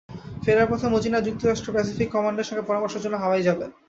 [0.43, 3.69] ফেরার পথে মজীনা যুক্তরাষ্ট্র প্যাসিফিক কমান্ডের সঙ্গে পরামর্শের জন্য হাওয়াই যাবেন।